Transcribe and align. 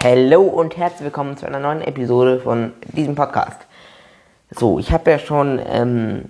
Hallo 0.00 0.42
und 0.42 0.76
herzlich 0.76 1.02
willkommen 1.02 1.36
zu 1.36 1.44
einer 1.44 1.58
neuen 1.58 1.80
Episode 1.80 2.38
von 2.38 2.72
diesem 2.92 3.16
Podcast. 3.16 3.58
So, 4.48 4.78
ich 4.78 4.92
habe 4.92 5.10
ja 5.10 5.18
schon 5.18 5.60
ähm, 5.66 6.26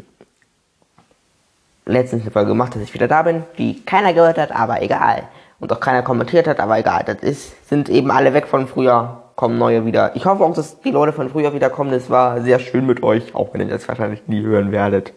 letztens 1.85 2.23
eine 2.23 2.31
Folge 2.31 2.49
gemacht, 2.49 2.75
dass 2.75 2.81
ich 2.81 2.95
wieder 2.95 3.09
da 3.09 3.25
bin, 3.25 3.43
die 3.59 3.85
keiner 3.85 4.15
gehört 4.15 4.39
hat, 4.39 4.53
aber 4.53 4.81
egal. 4.81 5.25
Und 5.61 5.71
auch 5.71 5.81
keiner 5.81 6.01
kommentiert 6.01 6.47
hat, 6.47 6.61
aber 6.61 6.79
egal. 6.79 7.05
Das 7.05 7.19
ist, 7.19 7.69
sind 7.69 7.91
eben 7.91 8.11
alle 8.11 8.33
weg 8.33 8.47
von 8.47 8.69
früher, 8.69 9.23
kommen 9.37 9.59
neue 9.59 9.85
wieder. 9.85 10.17
Ich 10.17 10.25
hoffe 10.25 10.45
auch, 10.45 10.55
dass 10.55 10.81
die 10.81 10.91
Leute 10.91 11.13
von 11.13 11.29
früher 11.29 11.53
wieder 11.53 11.69
kommen. 11.69 11.93
Es 11.93 12.09
war 12.09 12.41
sehr 12.41 12.61
schön 12.61 12.87
mit 12.87 13.03
euch, 13.03 13.35
auch 13.35 13.53
wenn 13.53 13.61
ihr 13.61 13.69
das 13.69 13.87
wahrscheinlich 13.87 14.27
nie 14.29 14.41
hören 14.41 14.73
werdet. 14.73 15.13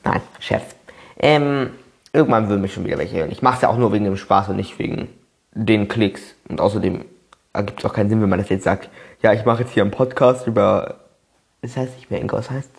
Nein, 0.05 0.21
Scherz. 0.41 0.77
Ähm, 1.19 1.71
irgendwann 2.13 2.51
will 2.51 2.59
mich 2.59 2.75
schon 2.75 2.85
wieder 2.85 2.99
welche 2.99 3.17
hören. 3.17 3.33
Ich 3.33 3.41
mache 3.41 3.55
es 3.57 3.63
ja 3.63 3.71
auch 3.71 3.79
nur 3.79 3.95
wegen 3.95 4.05
dem 4.05 4.19
Spaß 4.19 4.51
und 4.51 4.57
nicht 4.57 4.79
wegen 4.79 5.09
den 5.53 5.89
Klicks. 5.89 6.35
Und 6.49 6.61
außerdem 6.61 7.05
ergibt 7.53 7.81
es 7.81 7.85
auch 7.85 7.95
keinen 7.95 8.09
Sinn, 8.09 8.23
wenn 8.23 8.29
man 8.29 8.39
das 8.39 8.49
jetzt 8.49 8.65
sagt, 8.65 8.89
ja, 9.23 9.33
ich 9.33 9.45
mache 9.45 9.63
jetzt 9.63 9.73
hier 9.73 9.83
einen 9.83 9.93
Podcast 9.93 10.47
über, 10.47 10.97
es 11.61 11.77
heißt 11.77 11.97
nicht 11.97 12.11
mehr 12.11 12.21
Ingo, 12.21 12.37
was 12.37 12.51
heißt 12.51 12.71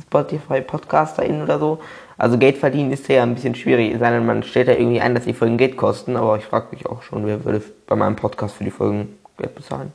Spotify 0.00 0.60
PodcasterInnen 0.60 1.42
oder 1.42 1.58
so. 1.58 1.80
Also 2.16 2.38
Geld 2.38 2.58
verdienen 2.58 2.92
ist 2.92 3.08
ja 3.08 3.22
ein 3.22 3.34
bisschen 3.34 3.54
schwierig, 3.54 3.98
sei 3.98 4.10
denn 4.10 4.26
man 4.26 4.42
stellt 4.42 4.68
da 4.68 4.72
irgendwie 4.72 5.00
ein, 5.00 5.14
dass 5.14 5.24
die 5.24 5.32
Folgen 5.32 5.56
Geld 5.56 5.76
kosten, 5.76 6.16
aber 6.16 6.36
ich 6.36 6.44
frage 6.44 6.68
mich 6.70 6.86
auch 6.86 7.02
schon, 7.02 7.26
wer 7.26 7.44
würde 7.44 7.62
bei 7.86 7.96
meinem 7.96 8.16
Podcast 8.16 8.56
für 8.56 8.64
die 8.64 8.70
Folgen 8.70 9.18
Geld 9.36 9.54
bezahlen. 9.54 9.92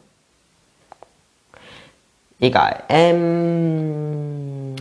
Egal. 2.40 2.84
Ähm, 2.90 4.76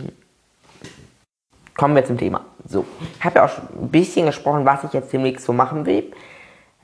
kommen 1.77 1.95
wir 1.95 2.03
zum 2.03 2.17
Thema. 2.17 2.41
So, 2.67 2.85
ich 3.17 3.23
habe 3.23 3.35
ja 3.35 3.45
auch 3.45 3.49
schon 3.49 3.63
ein 3.63 3.89
bisschen 3.89 4.25
gesprochen, 4.25 4.65
was 4.65 4.83
ich 4.83 4.91
jetzt 4.93 5.13
demnächst 5.13 5.45
so 5.45 5.53
machen 5.53 5.85
will 5.85 6.11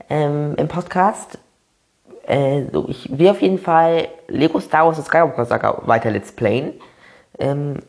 ähm, 0.08 0.54
im 0.56 0.68
Podcast. 0.68 1.38
Äh, 2.26 2.64
so, 2.72 2.88
ich 2.88 3.18
will 3.18 3.28
auf 3.28 3.42
jeden 3.42 3.58
Fall 3.58 4.08
Lego 4.28 4.60
Star 4.60 4.86
Wars 4.86 4.96
The 4.96 5.02
Skywalker 5.02 5.44
Saga 5.44 5.82
weiter 5.86 6.10
Let's 6.10 6.32
Playen. 6.32 6.74
Ähm, 7.38 7.80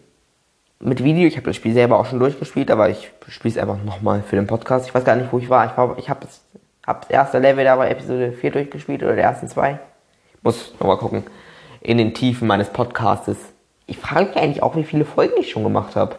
mit 0.80 1.04
Video. 1.04 1.28
Ich 1.28 1.38
habe 1.38 1.48
das 1.48 1.56
Spiel 1.56 1.74
selber 1.74 2.00
auch 2.00 2.06
schon 2.06 2.20
durchgespielt, 2.20 2.70
aber 2.70 2.90
ich 2.90 3.12
spiele 3.28 3.54
es 3.54 3.58
einfach 3.58 3.82
nochmal 3.84 4.22
für 4.22 4.36
den 4.36 4.48
Podcast. 4.48 4.88
Ich 4.88 4.94
weiß 4.94 5.06
gar 5.06 5.16
nicht, 5.16 5.32
wo 5.32 5.40
ich 5.40 5.50
war. 5.50 5.66
Ich, 5.66 5.78
war, 5.78 5.98
ich 5.98 6.10
habe 6.10 6.22
das, 6.26 6.42
hab 6.86 7.02
das 7.02 7.10
erste 7.10 7.40
Level 7.40 7.64
da 7.64 7.76
bei 7.76 7.90
Episode 7.90 8.34
4 8.34 8.52
durchgespielt 8.52 9.04
oder 9.04 9.16
der 9.16 9.24
ersten 9.24 9.48
zwei. 9.48 9.80
Ich 10.36 10.44
muss 10.44 10.74
nochmal 10.80 10.98
gucken. 10.98 11.24
In 11.82 11.98
den 11.98 12.14
Tiefen 12.14 12.48
meines 12.48 12.70
Podcastes. 12.70 13.38
Ich 13.86 13.98
frage 13.98 14.28
mich 14.28 14.38
eigentlich 14.38 14.64
auch, 14.64 14.76
wie 14.76 14.84
viele 14.84 15.06
Folgen 15.06 15.34
ich 15.40 15.52
schon 15.52 15.64
gemacht 15.64 15.96
habe. 15.96 16.18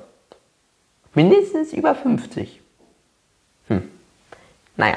Mindestens 1.14 1.72
über 1.72 1.94
50. 1.94 2.60
Hm. 3.68 3.88
Naja. 4.76 4.96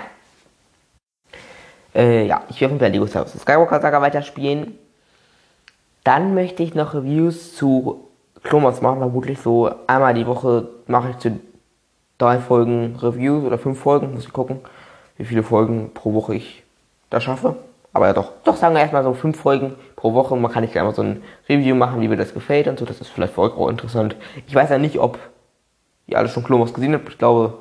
Äh, 1.98 2.28
ja, 2.28 2.44
ich 2.50 2.62
werde 2.62 2.76
mit 2.76 2.94
Lego 2.94 3.08
Star 3.08 3.24
Wars 3.24 3.34
Skywalker 3.34 3.82
Saga 3.82 4.02
weiterspielen. 4.02 4.78
Dann 6.04 6.36
möchte 6.36 6.62
ich 6.62 6.76
noch 6.76 6.94
Reviews 6.94 7.56
zu 7.56 8.08
Klomas 8.44 8.82
machen, 8.82 9.00
vermutlich 9.00 9.40
so 9.40 9.70
einmal 9.88 10.14
die 10.14 10.28
Woche 10.28 10.70
mache 10.86 11.10
ich 11.10 11.18
zu 11.18 11.40
drei 12.20 12.38
Folgen 12.38 12.96
Reviews 13.02 13.44
oder 13.44 13.58
fünf 13.58 13.80
Folgen, 13.80 14.14
muss 14.14 14.26
ich 14.26 14.32
gucken, 14.32 14.60
wie 15.18 15.26
viele 15.26 15.42
Folgen 15.44 15.92
pro 15.94 16.14
Woche 16.14 16.36
ich 16.36 16.64
da 17.10 17.20
schaffe. 17.20 17.56
Aber 17.94 18.06
ja 18.06 18.14
doch, 18.14 18.32
doch 18.44 18.56
sagen 18.56 18.76
wir 18.76 18.82
erstmal 18.82 19.04
so 19.04 19.14
fünf 19.14 19.40
Folgen 19.40 19.76
pro 19.96 20.14
Woche. 20.14 20.36
Man 20.36 20.52
kann 20.52 20.62
nicht 20.62 20.78
einfach 20.78 20.94
so 20.94 21.02
ein 21.02 21.24
Review 21.50 21.76
machen, 21.76 22.00
wie 22.00 22.08
mir 22.08 22.16
das 22.16 22.34
gefällt 22.34 22.68
und 22.68 22.78
so. 22.78 22.86
Das 22.86 23.02
ist 23.02 23.10
vielleicht 23.10 23.34
für 23.34 23.42
euch 23.42 23.54
auch 23.54 23.70
interessant. 23.70 24.16
Ich 24.46 24.54
weiß 24.54 24.70
ja 24.70 24.78
nicht, 24.78 25.00
ob 25.00 25.18
ihr 26.06 26.20
alle 26.20 26.30
schon 26.30 26.44
Klomos 26.44 26.76
gesehen 26.76 26.94
habt. 26.94 27.10
Ich 27.10 27.18
glaube, 27.18 27.58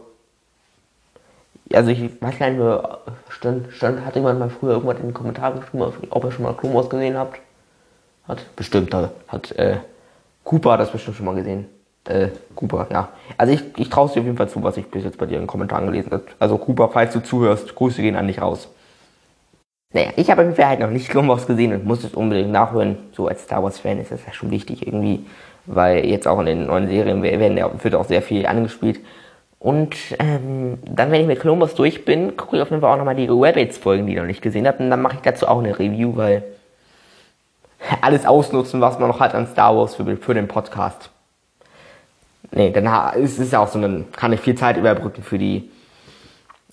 also 1.77 1.91
ich 1.91 2.22
weiß 2.22 2.38
gar 2.38 2.48
nicht 2.48 2.58
mehr, 2.58 2.98
stand, 3.28 3.72
stand, 3.72 4.05
hat 4.05 4.14
jemand 4.14 4.38
mal 4.38 4.48
früher 4.48 4.72
irgendwann 4.72 4.96
in 4.96 5.02
den 5.05 5.14
Kommentaren 5.14 5.60
geschrieben, 5.60 5.84
ob 6.10 6.24
ihr 6.24 6.32
schon 6.32 6.44
mal 6.44 6.55
Klomos 6.55 6.88
gesehen 6.88 7.16
habt? 7.16 7.38
Hat 8.27 8.38
bestimmt, 8.56 8.94
hat, 8.94 9.52
äh, 9.52 9.77
Cooper 10.42 10.72
hat 10.72 10.81
das 10.81 10.91
bestimmt 10.91 11.16
schon 11.16 11.26
mal 11.26 11.34
gesehen. 11.34 11.66
Äh, 12.09 12.28
Cooper, 12.54 12.86
ja. 12.91 13.09
Also 13.36 13.53
ich, 13.53 13.62
ich 13.76 13.91
traue 13.91 14.06
es 14.06 14.12
dir 14.12 14.20
auf 14.20 14.26
jeden 14.26 14.36
Fall 14.36 14.48
zu, 14.48 14.62
was 14.62 14.76
ich 14.76 14.86
bis 14.86 15.04
jetzt 15.04 15.19
bei 15.19 15.26
dir 15.26 15.34
in 15.34 15.42
den 15.42 15.47
Kommentaren 15.47 15.86
gelesen 15.86 16.12
habe. 16.12 16.25
Also 16.38 16.56
Cooper, 16.56 16.88
falls 16.88 17.12
du 17.12 17.22
zuhörst, 17.22 17.75
Grüße 17.75 18.00
gehen 18.00 18.16
an 18.16 18.26
dich 18.26 18.41
raus. 18.41 18.69
Naja, 19.92 20.10
ich 20.16 20.31
habe 20.31 20.42
auf 20.42 20.47
jeden 20.47 20.56
Fall 20.56 20.69
halt 20.69 20.81
noch 20.81 20.91
nicht 20.91 21.09
Clone 21.09 21.36
gesehen 21.47 21.72
und 21.72 21.84
muss 21.84 22.04
es 22.04 22.15
unbedingt 22.15 22.50
nachhören. 22.50 22.98
So 23.12 23.28
als 23.28 23.42
Star 23.44 23.62
Wars 23.62 23.81
Fan 23.81 24.00
ist 24.00 24.12
das 24.12 24.25
ja 24.26 24.32
schon 24.32 24.50
wichtig 24.50 24.86
irgendwie, 24.86 25.26
weil 25.66 26.06
jetzt 26.06 26.26
auch 26.26 26.41
in 26.41 26.47
den 26.47 26.66
neuen 26.66 26.88
Serien 26.88 27.22
werden, 27.22 27.59
wird 27.82 27.94
auch 27.94 28.06
sehr 28.06 28.22
viel 28.22 28.47
angespielt. 28.47 29.00
Und 29.66 29.97
ähm, 30.21 30.78
dann, 30.84 31.10
wenn 31.10 31.22
ich 31.22 31.27
mit 31.27 31.44
Wars 31.44 31.75
durch 31.75 32.04
bin, 32.04 32.37
gucke 32.37 32.54
ich 32.54 32.62
auf 32.62 32.71
jeden 32.71 32.82
Fall 32.82 32.93
auch 32.93 32.99
nochmal 32.99 33.16
die 33.16 33.27
Rabbits-Folgen, 33.28 34.06
die 34.06 34.12
ich 34.12 34.19
noch 34.21 34.25
nicht 34.25 34.41
gesehen 34.41 34.65
habe. 34.65 34.81
Und 34.81 34.91
dann 34.91 35.03
mache 35.03 35.16
ich 35.16 35.22
dazu 35.22 35.49
auch 35.49 35.59
eine 35.59 35.77
Review, 35.77 36.15
weil 36.15 36.44
alles 38.00 38.27
ausnutzen, 38.27 38.81
was 38.81 39.00
man 39.00 39.09
noch 39.09 39.19
hat 39.19 39.34
an 39.34 39.49
Star 39.49 39.77
Wars 39.77 39.97
für, 39.97 40.16
für 40.19 40.34
den 40.34 40.47
Podcast. 40.47 41.10
Nee, 42.53 42.71
dann 42.71 42.87
ist 43.21 43.41
es 43.41 43.50
ja 43.50 43.59
auch 43.59 43.66
so, 43.66 43.81
dann 43.81 44.04
kann 44.12 44.32
ich 44.32 44.38
viel 44.38 44.54
Zeit 44.54 44.77
überbrücken 44.77 45.25
für 45.25 45.37
die 45.37 45.69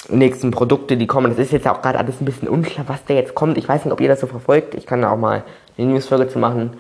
nächsten 0.10 0.52
Produkte, 0.52 0.96
die 0.96 1.08
kommen. 1.08 1.32
Das 1.32 1.40
ist 1.40 1.52
jetzt 1.52 1.68
auch 1.68 1.82
gerade 1.82 1.98
alles 1.98 2.22
ein 2.22 2.26
bisschen 2.26 2.48
unklar, 2.48 2.88
was 2.88 3.04
da 3.06 3.16
jetzt 3.16 3.34
kommt. 3.34 3.58
Ich 3.58 3.68
weiß 3.68 3.86
nicht, 3.86 3.92
ob 3.92 4.02
ihr 4.02 4.08
das 4.08 4.20
so 4.20 4.28
verfolgt. 4.28 4.76
Ich 4.76 4.86
kann 4.86 5.02
da 5.02 5.10
auch 5.10 5.18
mal 5.18 5.44
eine 5.80 5.88
Newsfolge 5.88 6.28
zu 6.28 6.38
machen. 6.38 6.78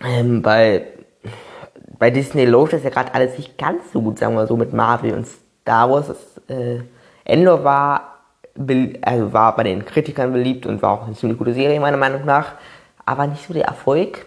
Ähm, 0.00 0.42
bei, 0.42 0.84
bei 2.02 2.10
Disney 2.10 2.46
läuft 2.46 2.72
das 2.72 2.82
ja 2.82 2.90
gerade 2.90 3.14
alles 3.14 3.38
nicht 3.38 3.56
ganz 3.56 3.92
so 3.92 4.02
gut, 4.02 4.18
sagen 4.18 4.34
wir 4.34 4.48
so, 4.48 4.56
mit 4.56 4.72
Marvel 4.72 5.14
und 5.14 5.24
Star 5.62 5.88
Wars. 5.88 6.08
Das, 6.08 6.40
äh, 6.48 6.80
Endor 7.24 7.62
war, 7.62 8.18
also 9.02 9.32
war 9.32 9.54
bei 9.54 9.62
den 9.62 9.84
Kritikern 9.84 10.32
beliebt 10.32 10.66
und 10.66 10.82
war 10.82 10.90
auch 10.90 11.06
eine 11.06 11.14
ziemlich 11.14 11.38
gute 11.38 11.54
Serie, 11.54 11.78
meiner 11.78 11.96
Meinung 11.96 12.24
nach 12.24 12.54
aber 13.04 13.26
nicht 13.26 13.46
so 13.46 13.54
der 13.54 13.66
Erfolg. 13.66 14.26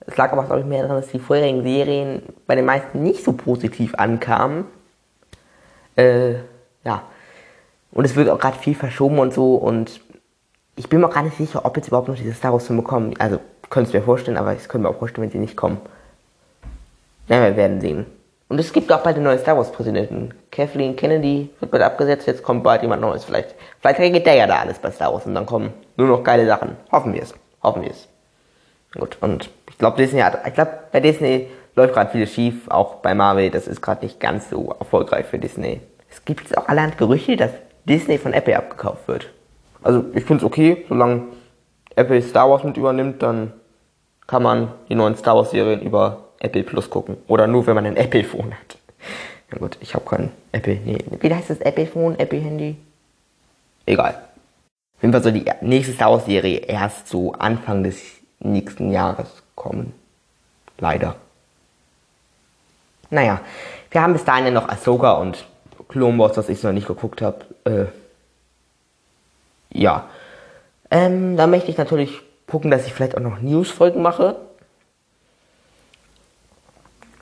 Es 0.00 0.16
lag 0.16 0.32
aber, 0.32 0.44
glaube 0.44 0.60
ich, 0.60 0.66
mehr 0.66 0.82
daran, 0.82 1.00
dass 1.00 1.10
die 1.10 1.18
vorherigen 1.18 1.62
Serien 1.62 2.22
bei 2.48 2.54
den 2.54 2.64
meisten 2.64 3.02
nicht 3.02 3.24
so 3.24 3.32
positiv 3.32 3.94
ankamen. 3.94 4.64
Äh, 5.96 6.34
ja. 6.84 7.02
Und 7.92 8.04
es 8.04 8.14
wird 8.14 8.28
auch 8.28 8.38
gerade 8.38 8.58
viel 8.58 8.74
verschoben 8.74 9.18
und 9.18 9.32
so. 9.32 9.54
Und 9.54 10.00
ich 10.76 10.88
bin 10.88 11.00
mir 11.00 11.08
auch 11.08 11.14
gar 11.14 11.22
nicht 11.22 11.36
sicher, 11.36 11.64
ob 11.64 11.76
jetzt 11.76 11.88
überhaupt 11.88 12.08
noch 12.08 12.16
diese 12.16 12.34
Star 12.34 12.52
Wars-Filme 12.52 12.82
kommen. 12.82 13.14
Also, 13.18 13.40
könnt 13.70 13.88
es 13.88 13.92
mir 13.92 14.02
vorstellen, 14.02 14.36
aber 14.36 14.54
ich 14.54 14.68
könnte 14.68 14.86
mir 14.86 14.90
auch 14.90 14.98
vorstellen, 14.98 15.24
wenn 15.24 15.32
sie 15.32 15.38
nicht 15.38 15.56
kommen. 15.56 15.80
Ja, 17.28 17.42
wir 17.42 17.56
werden 17.56 17.80
sehen. 17.80 18.06
Und 18.48 18.60
es 18.60 18.72
gibt 18.72 18.92
auch 18.92 19.02
bald 19.02 19.16
einen 19.16 19.24
neuen 19.24 19.40
Star 19.40 19.56
Wars-Präsidenten. 19.56 20.32
Kathleen 20.52 20.94
Kennedy 20.94 21.50
wird 21.58 21.70
bald 21.72 21.82
abgesetzt, 21.82 22.28
jetzt 22.28 22.44
kommt 22.44 22.62
bald 22.62 22.82
jemand 22.82 23.02
Neues. 23.02 23.24
Vielleicht, 23.24 23.56
vielleicht 23.80 23.98
regelt 23.98 24.24
der 24.26 24.34
ja 24.34 24.46
da 24.46 24.60
alles 24.60 24.78
bei 24.78 24.92
Star 24.92 25.12
Wars 25.12 25.26
und 25.26 25.34
dann 25.34 25.46
kommen 25.46 25.72
nur 25.96 26.06
noch 26.06 26.22
geile 26.22 26.46
Sachen. 26.46 26.76
Hoffen 26.92 27.12
wir 27.12 27.22
es. 27.22 27.34
Hoffen 27.62 27.82
wir 27.82 27.90
es. 27.90 28.08
Gut, 28.94 29.18
und 29.20 29.50
ich 29.68 29.78
glaube, 29.78 29.96
Disney 29.96 30.20
hat, 30.20 30.46
ich 30.46 30.54
glaube, 30.54 30.78
bei 30.92 31.00
Disney 31.00 31.48
läuft 31.74 31.94
gerade 31.94 32.10
viel 32.10 32.26
schief, 32.28 32.68
auch 32.68 32.96
bei 32.96 33.14
Marvel, 33.14 33.50
das 33.50 33.66
ist 33.66 33.82
gerade 33.82 34.04
nicht 34.04 34.20
ganz 34.20 34.48
so 34.48 34.74
erfolgreich 34.78 35.26
für 35.26 35.38
Disney. 35.38 35.80
Es 36.08 36.24
gibt 36.24 36.42
jetzt 36.42 36.56
auch 36.56 36.68
allerhand 36.68 36.96
Gerüchte, 36.98 37.36
dass 37.36 37.50
Disney 37.84 38.16
von 38.16 38.32
Apple 38.32 38.56
abgekauft 38.56 39.08
wird. 39.08 39.28
Also 39.82 40.04
ich 40.14 40.24
finde 40.24 40.44
es 40.44 40.46
okay, 40.46 40.86
solange 40.88 41.24
Apple 41.96 42.22
Star 42.22 42.48
Wars 42.48 42.62
mit 42.62 42.76
übernimmt, 42.76 43.22
dann 43.22 43.52
kann 44.26 44.42
man 44.42 44.72
die 44.88 44.94
neuen 44.94 45.16
Star 45.16 45.36
Wars 45.36 45.50
Serien 45.50 45.82
über 45.82 46.25
Apple 46.40 46.62
Plus 46.62 46.90
gucken. 46.90 47.16
Oder 47.26 47.46
nur, 47.46 47.66
wenn 47.66 47.74
man 47.74 47.86
ein 47.86 47.96
Apple 47.96 48.24
Phone 48.24 48.52
hat. 48.52 48.78
Na 49.50 49.58
gut, 49.58 49.78
ich 49.80 49.94
habe 49.94 50.04
kein 50.04 50.30
Apple, 50.52 50.78
nee, 50.84 50.98
wie 51.20 51.34
heißt 51.34 51.50
das 51.50 51.60
Apple 51.60 51.86
Phone, 51.86 52.18
Apple 52.18 52.40
Handy? 52.40 52.76
Egal. 53.86 54.14
Auf 54.96 55.02
jeden 55.02 55.12
Fall 55.12 55.22
soll 55.22 55.32
die 55.32 55.44
nächste 55.60 55.92
Star 55.92 56.10
Wars 56.10 56.26
Serie 56.26 56.58
erst 56.58 57.08
so 57.08 57.32
Anfang 57.32 57.84
des 57.84 58.02
nächsten 58.40 58.92
Jahres 58.92 59.28
kommen. 59.54 59.92
Leider. 60.78 61.16
Naja, 63.10 63.40
wir 63.90 64.02
haben 64.02 64.14
bis 64.14 64.24
dahin 64.24 64.46
ja 64.46 64.50
noch 64.50 64.68
Ahsoka 64.68 65.12
und 65.12 65.46
Clone 65.88 66.18
Wars, 66.18 66.36
was 66.36 66.48
ich 66.48 66.62
noch 66.62 66.72
nicht 66.72 66.88
geguckt 66.88 67.22
habe. 67.22 67.44
Äh, 67.64 67.84
ja. 69.70 70.08
Ähm, 70.90 71.36
da 71.36 71.46
möchte 71.46 71.70
ich 71.70 71.78
natürlich 71.78 72.20
gucken, 72.46 72.70
dass 72.70 72.86
ich 72.86 72.92
vielleicht 72.92 73.16
auch 73.16 73.22
noch 73.22 73.40
News-Folgen 73.40 74.02
mache. 74.02 74.36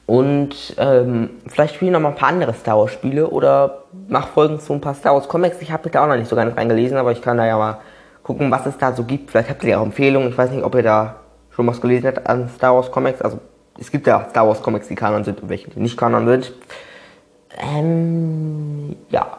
Und 0.07 0.75
ähm, 0.77 1.31
vielleicht 1.47 1.77
spiele 1.77 1.91
ich 1.91 1.93
noch 1.93 2.01
mal 2.01 2.11
ein 2.11 2.15
paar 2.15 2.29
andere 2.29 2.53
Star 2.53 2.79
Wars 2.79 2.93
Spiele 2.93 3.29
oder 3.29 3.85
mache 4.07 4.29
Folgen 4.29 4.61
zu 4.61 4.75
ein 4.75 4.81
paar 4.81 4.95
Star 4.95 5.15
Wars 5.15 5.29
Comics. 5.29 5.63
Ich 5.63 5.73
habe 5.73 5.89
da 5.89 6.05
auch 6.05 6.09
noch 6.09 6.17
nicht 6.17 6.29
so 6.29 6.37
ganz 6.37 6.57
reingelesen, 6.57 6.99
aber 6.99 7.13
ich 7.13 7.23
kann 7.23 7.39
da 7.39 7.47
ja 7.47 7.57
mal 7.57 7.79
gucken, 8.23 8.51
was 8.51 8.67
es 8.67 8.77
da 8.77 8.93
so 8.93 9.05
gibt. 9.05 9.31
Vielleicht 9.31 9.49
habt 9.49 9.65
ihr 9.65 9.71
ja 9.71 9.79
auch 9.79 9.85
Empfehlungen. 9.85 10.29
Ich 10.29 10.37
weiß 10.37 10.51
nicht, 10.51 10.63
ob 10.63 10.75
ihr 10.75 10.83
da 10.83 11.17
schon 11.51 11.67
was 11.67 11.81
gelesen 11.81 12.09
habt 12.09 12.27
an 12.27 12.49
Star 12.51 12.75
Wars 12.75 12.91
Comics. 12.91 13.23
Also 13.23 13.39
es 13.79 13.91
gibt 13.91 14.07
ja 14.07 14.27
Star 14.29 14.47
Wars 14.47 14.63
Comics, 14.63 14.89
die 14.89 14.95
Kanon 14.95 15.25
sind 15.25 15.43
und 15.43 15.49
welche, 15.49 15.71
die 15.71 15.81
nicht 15.81 15.97
Kanon 15.97 16.27
sind. 16.27 16.53
Ähm, 17.57 18.97
ja. 19.11 19.39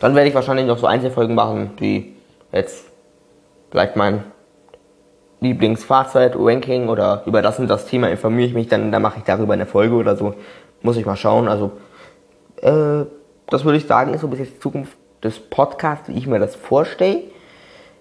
Dann 0.00 0.14
werde 0.14 0.28
ich 0.28 0.34
wahrscheinlich 0.34 0.66
noch 0.66 0.78
so 0.78 0.86
Einzelfolgen 0.86 1.34
machen, 1.34 1.70
wie 1.78 2.14
jetzt 2.52 2.84
vielleicht 3.70 3.96
mein 3.96 4.24
Lieblingsfahrzeug-Ranking 5.40 6.88
oder 6.88 7.22
über 7.26 7.42
das 7.42 7.58
und 7.58 7.68
das 7.68 7.86
Thema 7.86 8.08
informiere 8.08 8.48
ich 8.48 8.54
mich, 8.54 8.68
dann, 8.68 8.92
dann 8.92 9.02
mache 9.02 9.18
ich 9.18 9.24
darüber 9.24 9.54
eine 9.54 9.66
Folge 9.66 9.94
oder 9.94 10.16
so. 10.16 10.34
Muss 10.82 10.96
ich 10.96 11.06
mal 11.06 11.16
schauen. 11.16 11.48
Also, 11.48 11.72
äh, 12.62 13.04
das 13.48 13.64
würde 13.64 13.78
ich 13.78 13.86
sagen, 13.86 14.14
ist 14.14 14.20
so 14.20 14.28
bis 14.28 14.38
jetzt 14.38 14.54
die 14.54 14.60
Zukunft 14.60 14.96
des 15.22 15.38
Podcasts, 15.38 16.08
wie 16.08 16.16
ich 16.16 16.26
mir 16.26 16.38
das 16.38 16.56
vorstelle. 16.56 17.22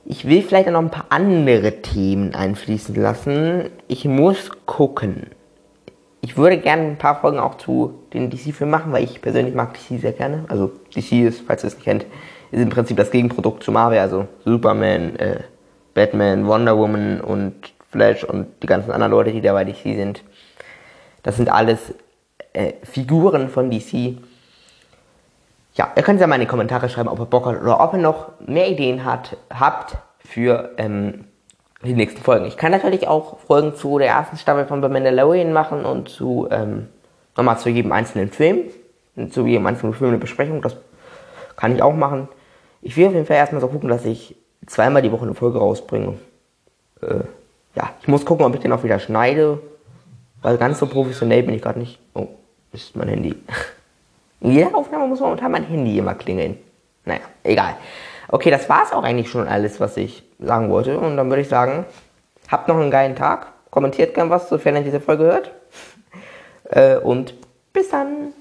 Ich 0.06 0.28
will 0.28 0.42
vielleicht 0.42 0.70
noch 0.70 0.80
ein 0.80 0.92
paar 0.92 1.08
andere 1.10 1.82
Themen 1.82 2.34
einfließen 2.34 2.96
lassen. 2.96 3.70
Ich 3.88 4.06
muss 4.06 4.50
gucken. 4.66 5.28
Ich 6.22 6.36
würde 6.36 6.58
gerne 6.58 6.84
ein 6.84 6.98
paar 6.98 7.22
Folgen 7.22 7.40
auch 7.40 7.56
zu 7.56 8.00
den 8.14 8.30
DC-Filmen 8.30 8.72
machen, 8.72 8.92
weil 8.92 9.04
ich 9.04 9.22
persönlich 9.22 9.56
mag 9.56 9.74
DC 9.74 10.00
sehr 10.02 10.12
gerne. 10.12 10.46
Also 10.50 10.72
DC 10.96 11.28
ist, 11.28 11.44
falls 11.46 11.64
ihr 11.64 11.68
es 11.68 11.76
nicht 11.76 11.86
kennt, 11.86 12.06
ist 12.52 12.62
im 12.62 12.70
Prinzip 12.70 12.98
das 12.98 13.12
Gegenprodukt 13.12 13.64
zu 13.64 13.72
Marvel, 13.72 14.00
also 14.00 14.28
Superman, 14.44 15.16
äh, 15.18 15.40
Batman, 16.00 16.48
Wonder 16.48 16.78
Woman 16.78 17.20
und 17.20 17.56
Flash 17.92 18.24
und 18.24 18.48
die 18.64 18.68
ganzen 18.68 18.92
anderen 18.92 19.12
Leute, 19.12 19.34
die 19.34 19.42
da 19.42 19.52
bei 19.52 19.66
DC 19.66 19.84
sind. 19.84 20.24
Das 21.24 21.36
sind 21.36 21.50
alles 21.50 21.94
äh, 22.54 22.72
Figuren 22.84 23.50
von 23.50 23.70
DC. 23.70 24.16
Ja, 25.74 25.92
ihr 25.98 26.04
könnt 26.04 26.22
ja 26.22 26.28
mal 26.28 26.36
in 26.36 26.42
die 26.42 26.48
Kommentare 26.48 26.88
schreiben, 26.88 27.10
ob 27.10 27.20
ihr 27.20 27.26
Bock 27.26 27.48
habt 27.48 27.62
oder 27.62 27.82
ob 27.82 27.92
ihr 27.92 28.00
noch 28.00 28.30
mehr 28.40 28.70
Ideen 28.70 29.04
hat, 29.04 29.36
habt 29.54 29.98
für 30.20 30.72
ähm, 30.78 31.26
die 31.84 31.94
nächsten 31.94 32.22
Folgen. 32.22 32.46
Ich 32.46 32.56
kann 32.56 32.72
natürlich 32.72 33.06
auch 33.10 33.38
Folgen 33.40 33.76
zu 33.76 33.98
der 34.00 34.08
ersten 34.08 34.38
Staffel 34.38 34.68
von 34.68 34.82
The 34.82 34.88
Mandalorian 34.88 35.52
machen 35.52 35.84
und 35.84 36.08
zu 36.08 36.48
ähm, 36.50 36.88
nochmal 37.36 37.60
zu 37.60 37.68
jedem 37.68 37.92
einzelnen 37.92 38.32
Film, 38.32 38.60
zu 39.32 39.46
jedem 39.46 39.68
einzelnen 39.68 39.94
Film 39.94 40.12
eine 40.12 40.18
Besprechung. 40.18 40.62
Das 40.62 40.78
kann 41.58 41.76
ich 41.76 41.82
auch 41.82 41.94
machen. 41.94 42.30
Ich 42.82 42.96
will 42.96 43.08
auf 43.08 43.14
jeden 43.14 43.26
Fall 43.26 43.36
erstmal 43.36 43.60
so 43.60 43.68
gucken, 43.68 43.90
dass 43.90 44.06
ich 44.06 44.38
zweimal 44.68 45.02
die 45.02 45.12
Woche 45.12 45.24
eine 45.24 45.34
Folge 45.34 45.60
rausbringe. 45.60 46.20
Äh, 47.02 47.24
ja, 47.76 47.92
ich 48.02 48.08
muss 48.08 48.26
gucken, 48.26 48.46
ob 48.46 48.54
ich 48.56 48.62
den 48.62 48.72
auch 48.72 48.84
wieder 48.84 49.00
schneide. 49.00 49.60
Weil 50.42 50.58
ganz 50.58 50.80
so 50.80 50.88
professionell 50.88 51.44
bin 51.44 51.56
ich 51.56 51.62
gerade 51.62 51.80
nicht. 51.80 52.00
Oh, 52.14 52.28
ist 52.72 52.96
mein 52.96 53.10
Handy. 53.10 53.36
In 54.42 54.52
jeder 54.52 54.74
Aufnahme 54.74 55.08
muss 55.08 55.20
momentan 55.20 55.52
mein 55.52 55.66
Handy 55.66 55.98
immer 55.98 56.16
klingeln. 56.16 56.58
Naja, 57.04 57.20
egal. 57.44 57.76
Okay, 58.30 58.50
das 58.50 58.70
war 58.70 58.84
es 58.84 58.94
auch 58.94 59.04
eigentlich 59.04 59.30
schon 59.30 59.48
alles, 59.48 59.82
was 59.82 59.98
ich 59.98 60.24
sagen 60.40 60.70
wollte. 60.70 60.98
Und 60.98 61.18
dann 61.18 61.30
würde 61.30 61.42
ich 61.42 61.50
sagen, 61.50 61.86
habt 62.48 62.70
noch 62.70 62.78
einen 62.78 62.92
geilen 62.92 63.18
Tag. 63.18 63.48
Kommentiert 63.70 64.14
gern 64.14 64.30
was, 64.30 64.48
sofern 64.48 64.78
ihr 64.78 64.84
diese 64.84 65.00
Folge 65.00 65.24
hört. 65.26 65.52
Äh, 66.72 66.98
und 66.98 67.34
bis 67.74 67.90
dann. 67.90 68.32